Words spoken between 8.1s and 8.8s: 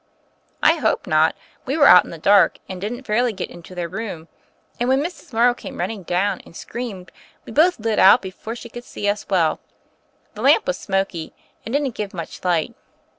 before she